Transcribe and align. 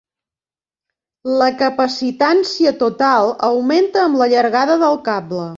La 1.41 1.49
capacitància 1.59 2.73
total 2.81 3.31
augmenta 3.51 4.03
amb 4.09 4.23
la 4.23 4.33
llargada 4.37 4.83
del 4.87 5.03
cable. 5.13 5.49